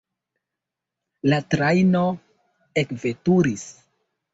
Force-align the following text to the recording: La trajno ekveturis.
La 1.33 1.39
trajno 1.57 2.03
ekveturis. 2.87 3.73